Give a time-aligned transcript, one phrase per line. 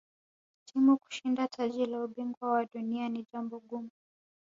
[0.65, 3.89] timu kushinda taji la ubingwa wa dunia ni jambo gumu